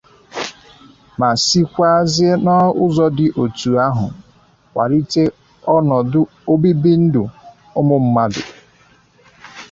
[1.19, 4.05] ma sikwazie n'ụzọ dị etu ahụ
[4.71, 5.23] kwàlite
[5.75, 7.23] ọnọdụ obibindụ
[7.79, 8.41] ụmụ mmadụ.